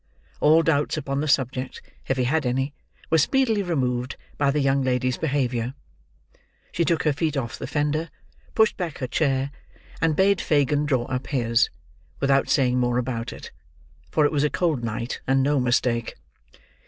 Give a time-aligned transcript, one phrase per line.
[0.39, 2.73] All doubts upon the subject, if he had any,
[3.11, 5.75] were speedily removed by the young lady's behaviour.
[6.71, 8.09] She took her feet off the fender,
[8.55, 9.51] pushed back her chair,
[10.01, 11.69] and bade Fagin draw up his,
[12.19, 13.51] without saying more about it:
[14.09, 16.15] for it was a cold night, and no mistake.